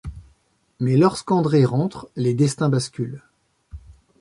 Mais 0.79 0.97
lorsque 0.97 1.29
André 1.31 1.63
rentre, 1.63 2.09
les 2.15 2.33
destins 2.33 2.69
basculent. 2.69 3.21